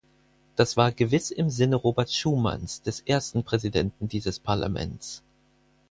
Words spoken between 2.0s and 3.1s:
Schumans, des